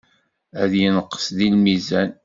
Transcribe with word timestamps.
Ad 0.61 0.71
yenqes 0.79 1.25
deg 1.37 1.49
lmizan. 1.55 2.09